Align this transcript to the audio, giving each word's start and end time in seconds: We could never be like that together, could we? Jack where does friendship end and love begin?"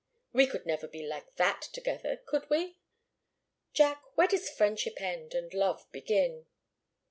We 0.33 0.47
could 0.47 0.65
never 0.65 0.87
be 0.87 1.05
like 1.05 1.35
that 1.35 1.61
together, 1.61 2.17
could 2.25 2.49
we? 2.49 2.79
Jack 3.71 4.01
where 4.15 4.25
does 4.27 4.49
friendship 4.49 4.99
end 4.99 5.35
and 5.35 5.53
love 5.53 5.85
begin?" 5.91 6.47